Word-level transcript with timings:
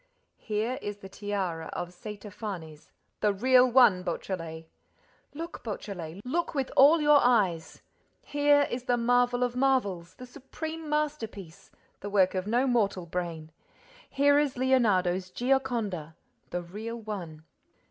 Here 0.39 0.79
is 0.81 0.97
the 0.97 1.09
tiara 1.09 1.67
of 1.73 1.89
Saitapharnes, 1.93 2.89
the 3.19 3.31
real 3.31 3.69
one, 3.69 4.01
Beautrelet! 4.01 4.65
Look, 5.35 5.63
Beautrelet, 5.63 6.21
look 6.25 6.55
with 6.55 6.71
all 6.75 7.01
your 7.01 7.19
eyes: 7.21 7.83
here 8.23 8.63
is 8.71 8.85
the 8.85 8.97
marvel 8.97 9.43
of 9.43 9.55
marvels, 9.55 10.15
the 10.15 10.25
supreme 10.25 10.89
masterpiece, 10.89 11.69
the 11.99 12.09
work 12.09 12.33
of 12.33 12.47
no 12.47 12.65
mortal 12.65 13.05
brain; 13.05 13.51
here 14.09 14.39
is 14.39 14.57
Leonardo's 14.57 15.29
Gioconda, 15.29 16.15
the 16.49 16.63
real 16.63 16.99
one! 16.99 17.43